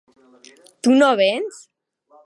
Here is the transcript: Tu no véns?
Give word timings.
Tu 0.81 0.95
no 1.03 1.13
véns? 1.21 1.63